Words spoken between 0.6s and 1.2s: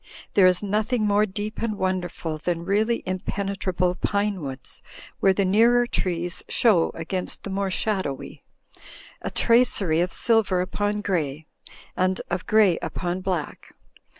nothing